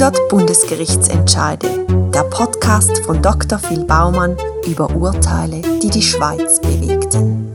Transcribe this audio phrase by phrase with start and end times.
[0.00, 1.84] 100 Bundesgerichtsentscheide.
[2.14, 3.58] Der Podcast von Dr.
[3.58, 7.52] Phil Baumann über Urteile, die die Schweiz bewegten.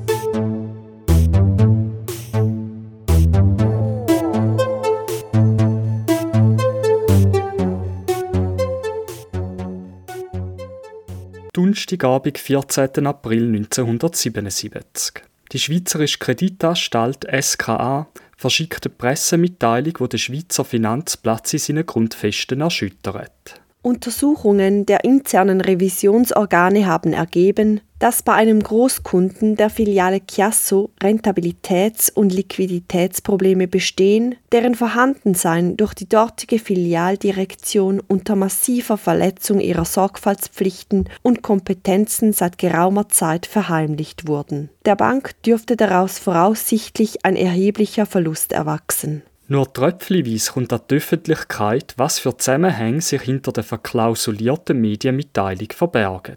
[11.54, 13.08] Donnerstagabend, 14.
[13.08, 15.24] April 1977.
[15.54, 18.08] Die Schweizerische Kreditanstalt SKA
[18.38, 23.62] verschickt eine Pressemitteilung, die den Schweizer Finanzplatz in seinen Grundfesten erschüttert.
[23.82, 32.34] Untersuchungen der internen Revisionsorgane haben ergeben, dass bei einem Großkunden der Filiale Chiasso Rentabilitäts- und
[32.34, 42.34] Liquiditätsprobleme bestehen, deren Vorhandensein durch die dortige Filialdirektion unter massiver Verletzung ihrer Sorgfaltspflichten und Kompetenzen
[42.34, 44.70] seit geraumer Zeit verheimlicht wurden.
[44.84, 49.22] Der Bank dürfte daraus voraussichtlich ein erheblicher Verlust erwachsen.
[49.48, 56.36] Nur tröpfchenweise kommt an die Öffentlichkeit, was für Zusammenhänge sich hinter der verklausulierten Medienmitteilung verbergen.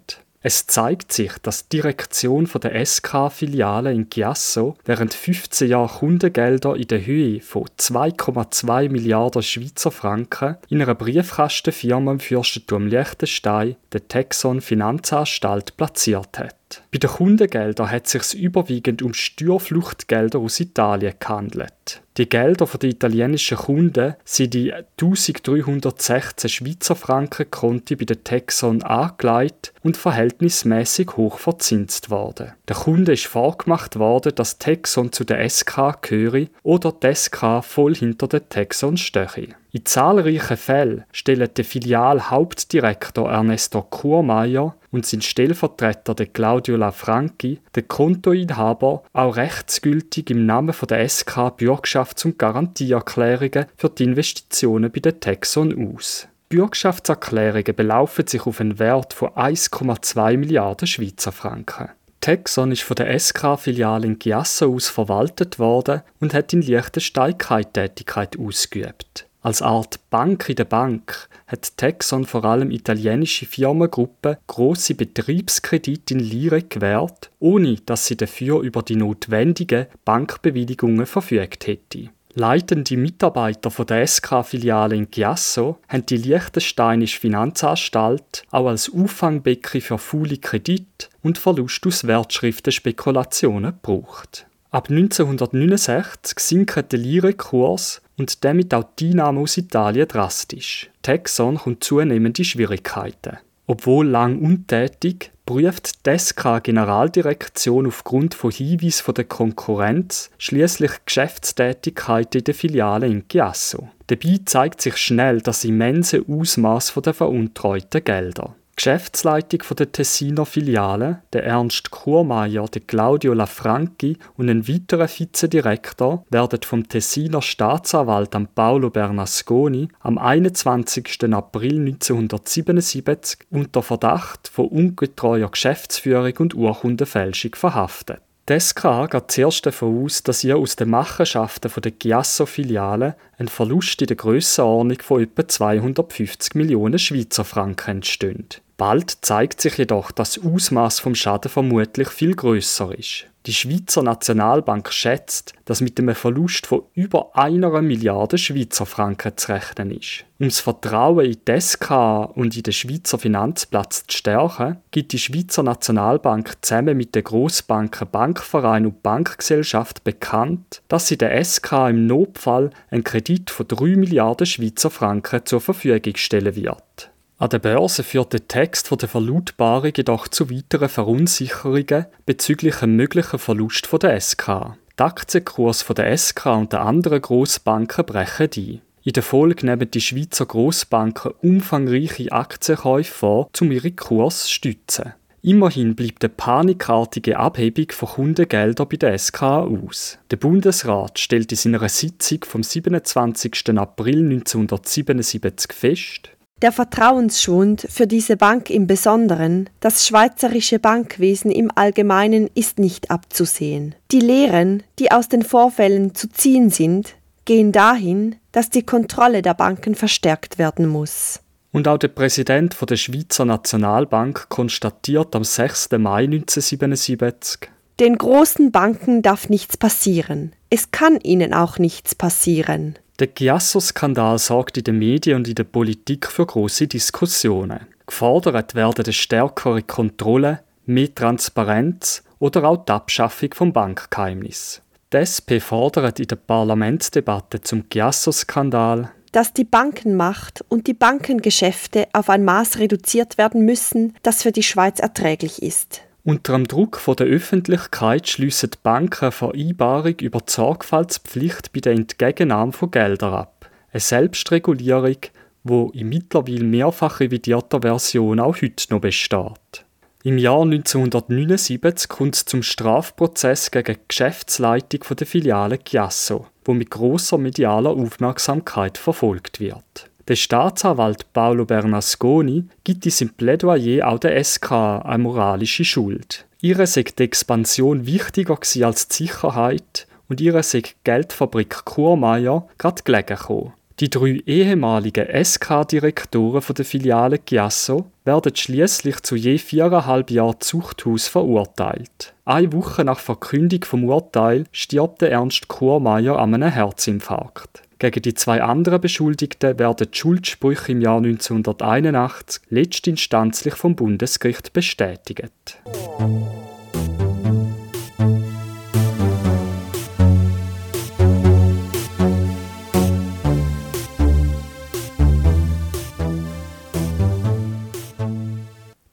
[0.48, 6.86] Es zeigt sich, dass die Direktion der SK-Filiale in Chiasso während 15 Jahren Kundengelder in
[6.86, 14.60] der Höhe von 2,2 Milliarden Schweizer Franken in einer Briefkastenfirma im Fürstentum Liechtenstein, der Texon
[14.60, 16.54] Finanzanstalt, platziert hat.
[16.92, 22.02] Bei den Kundengeldern hat es sich überwiegend um Steuerfluchtgelder aus Italien gehandelt.
[22.16, 29.74] Die Gelder der italienischen Kunden sind die 1316 Schweizer Franken Konti bei der Texon angelegt
[29.82, 32.54] und verhältnismäßig hoch verzinst worden.
[32.68, 37.94] Der Kunde ist vorgemacht worden, dass Texon zu der SK gehöre oder die SK voll
[37.94, 39.54] hinter der Texon stehe.
[39.76, 47.82] In zahlreichen Fällen stellen der Filialhauptdirektor Ernesto Kurmeier und sein Stellvertreter der Claudio Lafranchi, der
[47.82, 55.20] Kontoinhaber, auch rechtsgültig im Namen der SK Bürgschafts- und Garantieerklärungen für die Investitionen bei der
[55.20, 56.26] Texon aus.
[56.48, 61.90] Bürgschaftserklärungen belaufen sich auf einen Wert von 1,2 Milliarden Schweizer Franken.
[62.22, 67.70] Texon ist von der SK-Filiale in Chiasso aus verwaltet worden und hat in Liechtenstein keine
[67.70, 69.26] Tätigkeit ausgeübt.
[69.46, 76.18] Als Art Bank in der Bank hat Texon vor allem italienische Firmengruppen große Betriebskredite in
[76.18, 82.08] Lire gewährt, ohne dass sie dafür über die notwendigen Bankbewilligungen verfügt hätte.
[82.34, 89.98] Leitende Mitarbeiter von der SK-Filiale in Chiasso haben die Liechtensteinische Finanzanstalt auch als Auffangbecken für
[89.98, 94.45] faule Kredite und Verlust aus Wertschriftenspekulationen gebraucht.
[94.70, 100.90] Ab 1969 sinkt der Lire-Kurs und damit auch die Einnahme aus Italien drastisch.
[101.02, 103.38] Texon kommt zunehmend in Schwierigkeiten.
[103.66, 112.44] Obwohl lang untätig, prüft die SK-Generaldirektion aufgrund von Hinweisen von der Konkurrenz schließlich Geschäftstätigkeiten in
[112.44, 113.88] der Filiale in Chiasso.
[114.08, 118.56] Dabei zeigt sich schnell das immense Ausmaß der veruntreuten Gelder.
[118.76, 126.60] Geschäftsleitung der Tessiner Filiale, der Ernst Kurmeier, der Claudio Lafranchi und ein weiterer Vizedirektor werden
[126.62, 131.32] vom Tessiner Staatsanwalt Paolo Bernasconi am 21.
[131.32, 138.20] April 1977 unter Verdacht von ungetreuer Geschäftsführung und Urkundenfälschung verhaftet.
[138.48, 144.06] SK geht zuerst davon aus, dass ihr aus den Machenschaften der Giasso-Filiale ein Verlust in
[144.06, 148.62] der Grössenordnung von etwa 250 Millionen Schweizer Franken entsteht.
[148.76, 153.26] Bald zeigt sich jedoch, dass das Ausmaß vom Schaden vermutlich viel größer ist.
[153.46, 159.52] Die Schweizer Nationalbank schätzt, dass mit einem Verlust von über einer Milliarde Schweizer Franken zu
[159.52, 160.24] rechnen ist.
[160.40, 161.90] Um das Vertrauen in die SK
[162.34, 168.08] und in den Schweizer Finanzplatz zu stärken, gibt die Schweizer Nationalbank zusammen mit den Grossbanken
[168.10, 174.46] Bankverein und Bankgesellschaft bekannt, dass sie der SK im Notfall einen Kredit von 3 Milliarden
[174.46, 177.10] Schweizer Franken zur Verfügung stellen wird.
[177.38, 183.38] An der Börse führt der Text der Verlautbarung jedoch zu weiteren Verunsicherungen bezüglich einem möglichen
[183.38, 184.76] Verlust der SK.
[184.98, 188.80] Die Aktienkurs der SK und der anderen Grossbanken brechen ein.
[189.04, 195.12] In der Folge nehmen die Schweizer Grossbanken umfangreiche Aktienkäufe vor, um ihre Kurs zu stützen.
[195.42, 200.18] Immerhin bleibt eine panikartige Abhebung von Kundengeldern bei der SK aus.
[200.30, 203.78] Der Bundesrat stellt in seiner Sitzung vom 27.
[203.78, 206.30] April 1977 fest,
[206.62, 213.94] der Vertrauensschwund für diese Bank im Besonderen, das schweizerische Bankwesen im Allgemeinen ist nicht abzusehen.
[214.10, 217.14] Die Lehren, die aus den Vorfällen zu ziehen sind,
[217.44, 221.40] gehen dahin, dass die Kontrolle der Banken verstärkt werden muss.
[221.72, 225.90] Und auch der Präsident der Schweizer Nationalbank konstatiert am 6.
[225.98, 227.68] Mai 1977,
[228.00, 230.52] den großen Banken darf nichts passieren.
[230.68, 232.98] Es kann ihnen auch nichts passieren.
[233.18, 237.86] Der Giasso-Skandal sorgt in den Medien und in der Politik für große Diskussionen.
[238.06, 244.82] Gefordert werden eine stärkere Kontrolle, mehr Transparenz oder auch die Abschaffung vom Bankgeheimnis.
[245.14, 252.28] Die SP fordert in der Parlamentsdebatte zum Giasso-Skandal, dass die Bankenmacht und die Bankengeschäfte auf
[252.28, 256.02] ein Maß reduziert werden müssen, das für die Schweiz erträglich ist.
[256.26, 262.72] Unter dem Druck der Öffentlichkeit schliessen die Banken Vereinbarung über die Sorgfaltspflicht bei der Entgegennahme
[262.72, 263.70] von Geldern ab.
[263.92, 265.18] Eine Selbstregulierung,
[265.62, 269.84] wo in mittlerweile mehrfach revidierter Version auch heute noch besteht.
[270.24, 276.90] Im Jahr 1979 kommt es zum Strafprozess gegen die Geschäftsleitung der Filiale Chiasso, wo mit
[276.90, 280.10] großer medialer Aufmerksamkeit verfolgt wird.
[280.28, 286.46] Der Staatsanwalt Paolo Bernasconi gibt in seinem Plädoyer auch der SK eine moralische Schuld.
[286.60, 293.02] Ihre sei die Expansion wichtiger als die Sicherheit und ihre sei die Geldfabrik Kurmeier gerade
[293.04, 293.72] gelegen gekommen.
[294.00, 302.34] Die drei ehemaligen SK-Direktoren der Filiale Chiasso werden schließlich zu je viereinhalb Jahren Zuchthaus verurteilt.
[302.44, 307.85] Eine Woche nach Verkündung vom Urteil stirbt Ernst Kurmeier an einem Herzinfarkt.
[307.98, 315.78] Gegen die zwei anderen Beschuldigten werden die Schuldsprüche im Jahr 1981 letztinstanzlich vom Bundesgericht bestätigt.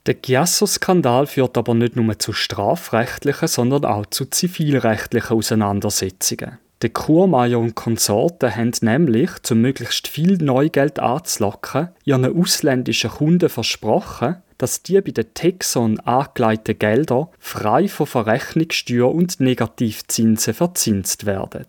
[0.06, 6.58] Der Giasso-Skandal führt aber nicht nur zu strafrechtlichen, sondern auch zu zivilrechtlichen Auseinandersetzungen.
[6.84, 14.36] Der Kurmeier und Konsorten haben nämlich, um möglichst viel Neugeld anzulocken, ihren ausländischen Kunden versprochen,
[14.58, 21.68] dass die bei den Texon angelegten Gelder frei von Verrechnungssteuer und Negativzinsen verzinst werden.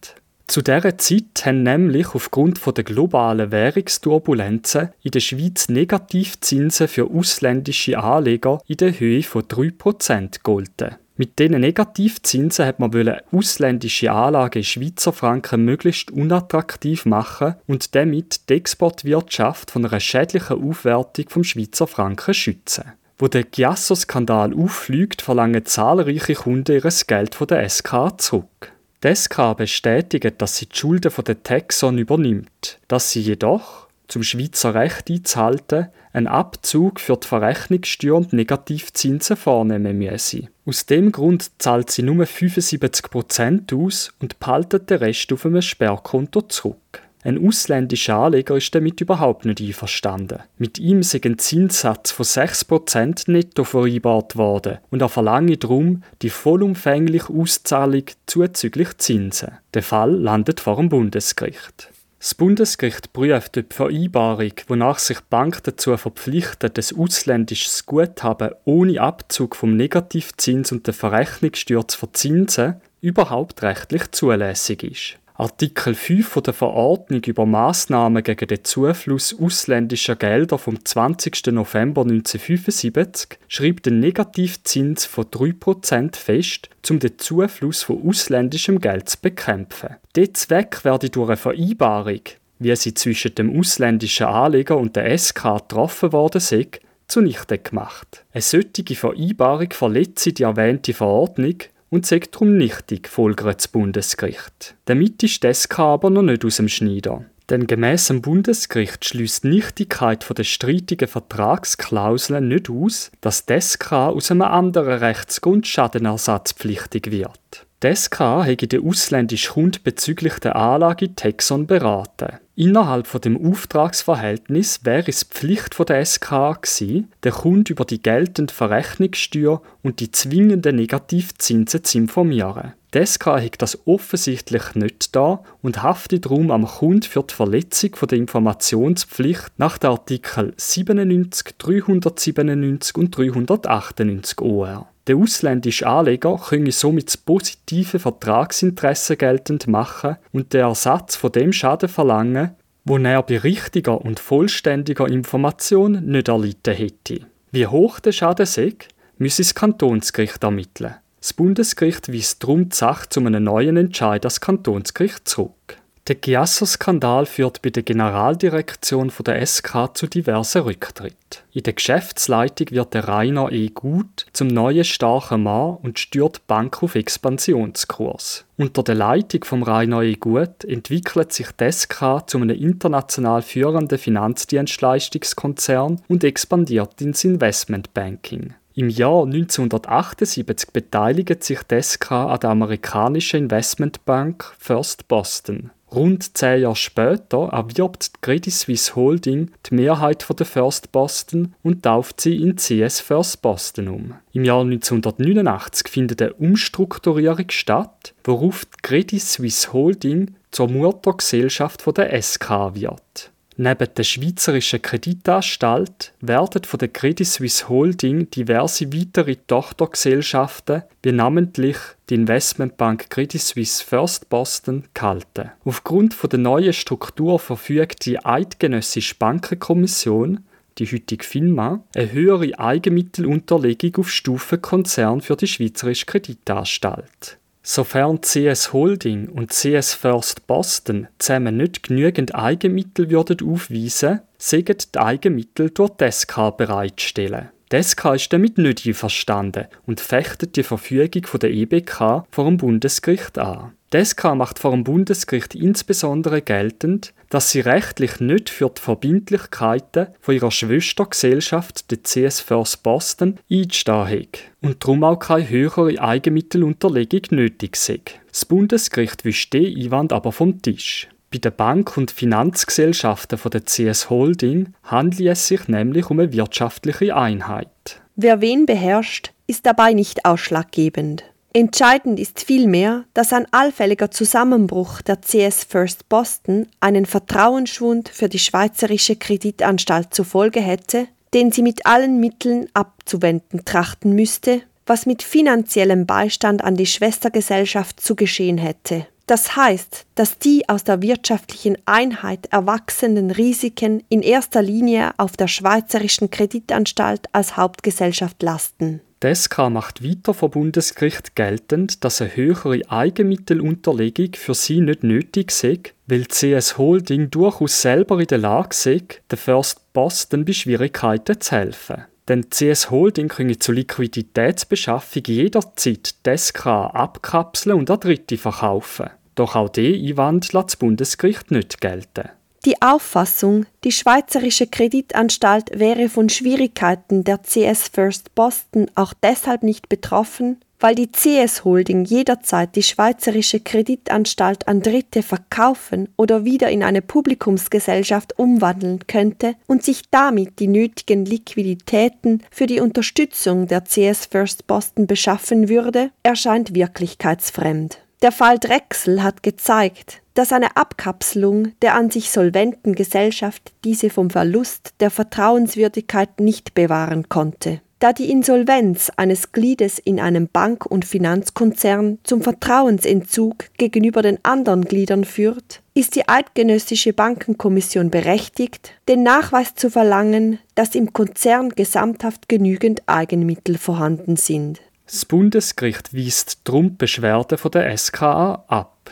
[0.49, 7.99] Zu dieser Zeit haben nämlich aufgrund der globalen Währungsturbulenzen in der Schweiz Negativzinsen für ausländische
[7.99, 10.97] Anleger in der Höhe von 3% gegolten.
[11.17, 18.49] Mit diesen Negativzinsen hat man ausländische Anlagen in Schweizer Franken möglichst unattraktiv machen und damit
[18.49, 22.95] die Exportwirtschaft von einer schädlichen Aufwertung vom Schweizer Franken schützen.
[23.17, 28.73] Wo der Giasso-Skandal auffliegt, verlangen zahlreiche Kunden ihr Geld von der SK zurück.
[29.05, 34.25] Die SK bestätigt, dass sie die Schulden von der Texon übernimmt, dass sie jedoch, zum
[34.25, 40.49] Schweizer Recht einzuhalten, einen Abzug für die Verrechnungssteuer und Negativzinsen vornehmen müsse.
[40.65, 46.43] Aus dem Grund zahlt sie nur 75% aus und behaltet den Rest auf einem Sperrkonto
[46.43, 47.03] zurück.
[47.25, 50.41] Ein ausländischer Anleger ist damit überhaupt nicht einverstanden.
[50.59, 56.29] Mit ihm sei ein Zinssatz von 6% netto vereinbart worden und er verlange darum die
[56.29, 59.53] vollumfängliche Auszahlung zuzüglich Zinsen.
[59.73, 61.94] Der Fall landet vor dem Bundesgericht.
[62.25, 68.99] Das Bundesgericht prüft die Vereinbarung, wonach sich die Bank dazu verpflichtet, das ausländisches Guthaben ohne
[68.99, 75.19] Abzug vom Negativzins und der Verrechnungssteuer zu verzinsen, überhaupt rechtlich zulässig ist.
[75.37, 81.47] Artikel 5 der Verordnung über Maßnahmen gegen den Zufluss ausländischer Gelder vom 20.
[81.47, 89.19] November 1975 schreibt den Negativzins von 3% fest, um den Zufluss von ausländischem Geld zu
[89.21, 89.97] bekämpfen.
[90.15, 92.21] Der Zweck werde durch eine Vereinbarung,
[92.61, 96.69] wie sie zwischen dem ausländischen Anleger und der SK getroffen worden sei,
[97.09, 98.25] zunichte gemacht.
[98.33, 101.57] Eine solche Vereinbarung verletze die erwähnte Verordnung
[101.95, 104.75] und sagt darum nichtig, folgert das Bundesgericht.
[104.87, 107.25] Damit ist das aber noch nicht aus dem Schneider.
[107.49, 113.93] Denn gemäss dem Bundesgericht schließt die Nichtigkeit der streitigen Vertragsklauseln nicht aus, dass das SK
[113.93, 117.65] aus einem anderen Rechtsgrund schadenersatzpflichtig wird.
[117.85, 122.41] Die SK habe den ausländischen Kunden bezüglich der Anlage Texon beraten.
[122.57, 128.01] Innerhalb von dem Auftragsverhältnis wäre es Pflicht von der SK gewesen, den Kunden über die
[128.01, 132.75] geltende Verrechnungssteuer und die zwingenden Negativzinsen zu informieren.
[132.95, 137.91] Die SK hat das offensichtlich nicht da und haftet darum am Kunden für die Verletzung
[138.09, 144.94] der Informationspflicht nach den Artikeln 97, 397 und 398 OR.
[145.07, 151.53] Der ausländische Anleger könne somit das positive Vertragsinteresse geltend machen und den Ersatz von dem
[151.53, 157.21] Schaden verlangen, wo er bei richtiger und vollständiger Information nicht erlitten hätte.
[157.51, 158.75] Wie hoch der Schaden sei,
[159.19, 160.95] müsse das Kantonsgericht ermitteln.
[161.21, 165.79] Das Bundesgericht weist darum die Sache zu einem neuen Entscheid das Kantonsgericht zurück.
[166.07, 171.17] Der Giasso-Skandal führt bei der Generaldirektion von der SK zu diversen Rücktritten.
[171.55, 173.71] In der Geschäftsleitung wird der Rainer E.
[173.71, 178.45] Gut zum neuen starken Mann und steuert die Bank auf Expansionskurs.
[178.59, 180.17] Unter der Leitung von Rainer E.
[180.17, 188.53] Gut entwickelt sich die SK zu einem international führenden Finanzdienstleistungskonzern und expandiert ins Investmentbanking.
[188.75, 195.71] Im Jahr 1978 beteiligt sich die SK an der amerikanischen Investmentbank First Boston.
[195.95, 201.83] Rund zehn Jahre später erwirbt die Credit Suisse Holding die Mehrheit der First Boston und
[201.85, 204.15] tauft sie in CS First Boston um.
[204.33, 212.21] Im Jahr 1989 findet eine Umstrukturierung statt, worauf die Credit Suisse Holding zur Muttergesellschaft der
[212.21, 213.31] SK wird.
[213.57, 221.77] Neben der Schweizerischen Kreditanstalt werden von der Credit Suisse Holding diverse weitere Tochtergesellschaften, wie namentlich
[222.11, 225.53] die Investmentbank Credit Suisse First Boston, gehalten.
[225.65, 230.41] Aufgrund der neuen Struktur verfügt die Eidgenössische Bankenkommission
[230.79, 237.39] die heutige FINMA, eine höhere Eigenmittelunterlegung auf Stufe Konzern für die Schweizerische Kreditanstalt.
[237.67, 244.99] Sofern CS Holding und CS First Boston zusammen nicht genügend Eigenmittel würden aufweisen, sägen die
[244.99, 247.49] Eigenmittel durch die SK bereitstellen.
[247.73, 253.39] Die SK ist damit nicht einverstanden und fechtet die Verfügung der EBK vor dem Bundesgericht
[253.39, 253.73] an.
[253.95, 260.09] Die SK macht vor dem Bundesgericht insbesondere geltend, dass sie rechtlich nicht für die Verbindlichkeiten
[260.21, 267.23] von ihrer Schwestergesellschaft, der CS First Boston, einzustehen hat und darum auch keine höhere Eigenmittelunterlegung
[267.31, 268.01] nötig sei.
[268.29, 271.09] Das Bundesgericht wischt den Einwand aber vom Tisch.
[271.31, 276.33] Bei den Bank- und Finanzgesellschaften von der CS Holding handelt es sich nämlich um eine
[276.33, 278.03] wirtschaftliche Einheit.
[278.17, 281.23] Wer wen beherrscht, ist dabei nicht ausschlaggebend.
[281.57, 288.41] Entscheidend ist vielmehr, dass ein allfälliger Zusammenbruch der CS First Boston einen Vertrauensschwund für die
[288.41, 295.23] Schweizerische Kreditanstalt zur Folge hätte, den sie mit allen Mitteln abzuwenden trachten müsste, was mit
[295.23, 299.07] finanziellem Beistand an die Schwestergesellschaft zu geschehen hätte.
[299.27, 305.47] Das heißt, dass die aus der wirtschaftlichen Einheit erwachsenen Risiken in erster Linie auf der
[305.47, 309.03] Schweizerischen Kreditanstalt als Hauptgesellschaft lasten.
[309.25, 315.51] Die SK macht weiter vor Bundesgericht geltend, dass eine höhere Eigenmittelunterlegung für sie nicht nötig
[315.51, 319.01] sei, weil CS Holding durchaus selber in der Lage sei,
[319.31, 322.05] der First Boston bei Schwierigkeiten zu helfen.
[322.29, 329.09] Denn CS Holding könne zur Liquiditätsbeschaffung jederzeit die SK abkapseln und an Dritte verkaufen.
[329.37, 332.29] Doch auch diesen Einwand lässt das Bundesgericht nicht gelten.
[332.65, 339.91] Die Auffassung, die Schweizerische Kreditanstalt wäre von Schwierigkeiten der CS First Boston auch deshalb nicht
[339.91, 346.83] betroffen, weil die CS Holding jederzeit die Schweizerische Kreditanstalt an Dritte verkaufen oder wieder in
[346.83, 354.25] eine Publikumsgesellschaft umwandeln könnte und sich damit die nötigen Liquiditäten für die Unterstützung der CS
[354.25, 358.04] First Boston beschaffen würde, erscheint wirklichkeitsfremd.
[358.23, 364.31] Der Fall Drechsel hat gezeigt, dass eine Abkapselung der an sich solventen Gesellschaft diese vom
[364.31, 367.81] Verlust der Vertrauenswürdigkeit nicht bewahren konnte.
[368.01, 374.85] Da die Insolvenz eines Gliedes in einem Bank- und Finanzkonzern zum Vertrauensentzug gegenüber den anderen
[374.85, 382.49] Gliedern führt, ist die Eidgenössische Bankenkommission berechtigt, den Nachweis zu verlangen, dass im Konzern gesamthaft
[382.49, 384.83] genügend Eigenmittel vorhanden sind.
[385.07, 389.11] Das Bundesgericht weist drum Beschwerden von der SKA ab.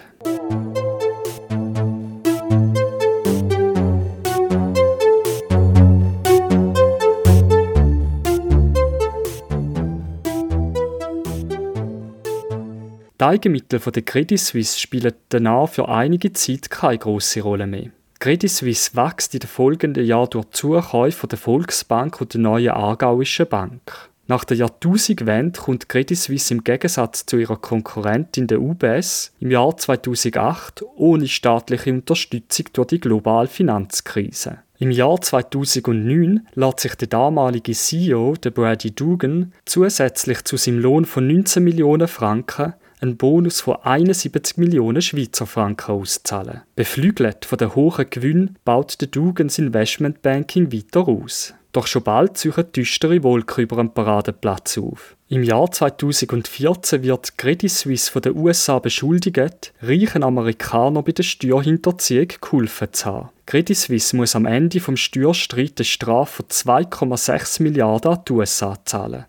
[13.20, 17.90] Die Eigenmittel der Credit Suisse spielen danach für einige Zeit keine große Rolle mehr.
[18.18, 23.46] Credit Suisse wächst in den folgenden Jahren durch Zukäufe der Volksbank und der neuen Aargauischen
[23.46, 24.11] Bank.
[24.28, 29.76] Nach der Jahrtausendwende kommt Credit Suisse im Gegensatz zu ihrer Konkurrentin der UBS im Jahr
[29.76, 34.58] 2008 ohne staatliche Unterstützung durch die globale Finanzkrise.
[34.78, 41.04] Im Jahr 2009 lässt sich der damalige CEO, der Brady Dugan, zusätzlich zu seinem Lohn
[41.04, 46.62] von 19 Millionen Franken einen Bonus von 71 Millionen Schweizer Franken auszahlen.
[46.76, 51.54] Beflügelt von den hohen Gewinnen baut der Dugans Investmentbanking weiter aus.
[51.72, 55.16] Doch schon bald ziehen düstere Wolken über den Paradeplatz auf.
[55.28, 62.28] Im Jahr 2014 wird Credit Suisse von den USA beschuldigt, reichen Amerikanern bei der Steuerhinterziehung
[62.42, 63.28] geholfen zu haben.
[63.46, 68.76] Credit Suisse muss am Ende vom Steuerstreit eine Strafe von 2,6 Milliarden an die USA
[68.84, 69.24] zahlen.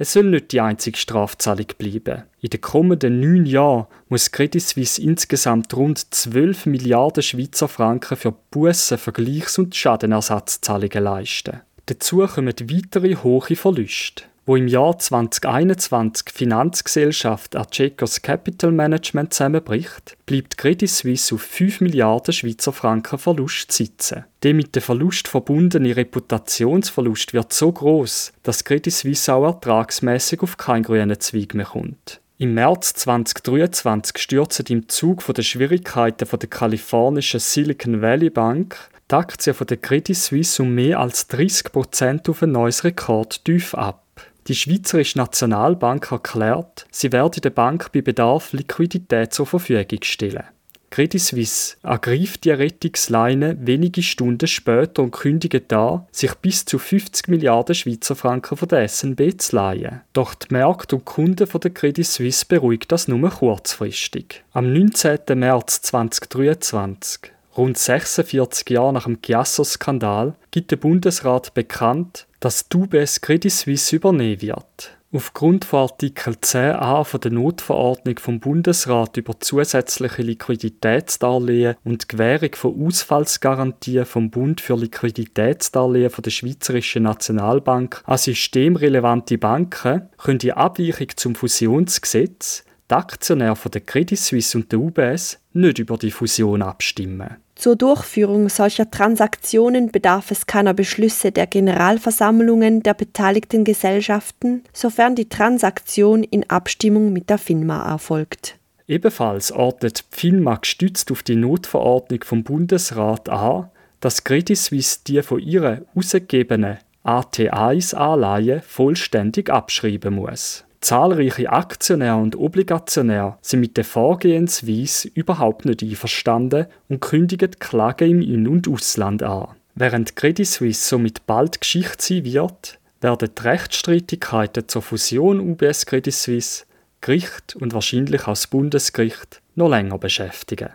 [0.00, 2.22] Es soll nicht die einzige Strafzahlung bleiben.
[2.40, 8.32] In den kommenden neun Jahren muss Credit Suisse insgesamt rund 12 Milliarden Schweizer Franken für
[8.52, 11.62] Bussen, Vergleichs- und Schadenersatzzahlungen leisten.
[11.88, 20.16] Dazu kommen weitere hohe Verluste wo im Jahr 2021 die Finanzgesellschaft Archegos Capital Management zusammenbricht,
[20.24, 24.24] bleibt Credit Suisse auf 5 Milliarden Schweizer Franken Verlust sitzen.
[24.42, 30.56] Der mit dem Verlust verbundene Reputationsverlust wird so groß, dass Credit Suisse auch ertragsmäßig auf
[30.56, 32.22] keinen grünen Zweig mehr kommt.
[32.38, 38.78] Im März 2023 stürzen im Zug der Schwierigkeiten der kalifornischen Silicon Valley Bank
[39.10, 44.04] die Aktien der Credit Suisse um mehr als 30% auf ein neues Rekordtief ab.
[44.48, 50.44] Die Schweizerische Nationalbank erklärt, sie werde der Bank bei Bedarf Liquidität zur Verfügung stellen.
[50.90, 57.28] Credit Suisse ergreift die Rettungsleine wenige Stunden später und kündigt an, sich bis zu 50
[57.28, 60.00] Milliarden Schweizer Franken von der SNB zu leihen.
[60.14, 64.44] Doch die Märkte und Kunden von der Credit Suisse beruhigt das nur kurzfristig.
[64.52, 65.18] Am 19.
[65.34, 73.20] März 2023 Rund 46 Jahre nach dem Chiasso-Skandal gibt der Bundesrat bekannt, dass die UBS
[73.20, 74.96] Credit Suisse übernehmen wird.
[75.10, 82.86] Aufgrund von Artikel 10a von der Notverordnung vom Bundesrat über zusätzliche Liquiditätsdarlehen und Gewährung von
[82.86, 91.08] Ausfallsgarantien vom Bund für Liquiditätsdarlehen von der Schweizerischen Nationalbank an systemrelevante Banken können die Abweichung
[91.16, 96.62] zum Fusionsgesetz die Aktionäre von der Credit Suisse und der UBS nicht über die Fusion
[96.62, 97.36] abstimmen.
[97.58, 105.28] Zur Durchführung solcher Transaktionen bedarf es keiner Beschlüsse der Generalversammlungen der beteiligten Gesellschaften, sofern die
[105.28, 108.56] Transaktion in Abstimmung mit der FINMA erfolgt.
[108.86, 115.20] Ebenfalls ordnet die FINMA gestützt auf die Notverordnung vom Bundesrat an, dass Credit Suisse die
[115.22, 120.64] von ihr ausgegebenen AT1-Anleihen vollständig abschreiben muss.
[120.80, 128.22] Zahlreiche Aktionäre und Obligationäre sind mit der Vorgehensweise überhaupt nicht einverstanden und kündigen Klagen im
[128.22, 129.48] In- und Ausland an.
[129.74, 136.14] Während Credit Suisse somit bald Geschichte sein wird, werden die Rechtsstreitigkeiten zur Fusion UBS Credit
[136.14, 136.64] Suisse
[137.00, 140.70] Gericht und wahrscheinlich auch das Bundesgericht noch länger beschäftigen.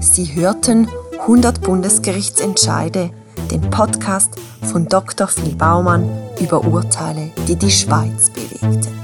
[0.00, 0.88] Sie hörten
[1.20, 3.10] 100 Bundesgerichtsentscheide
[3.50, 5.28] den Podcast von Dr.
[5.28, 6.08] Phil Baumann
[6.40, 9.03] über Urteile, die die Schweiz bewegten.